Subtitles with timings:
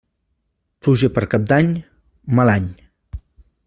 [0.85, 1.71] Pluja per Cap d'any,
[2.39, 2.69] mal any.